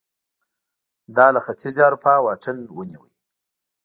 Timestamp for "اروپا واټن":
1.87-2.57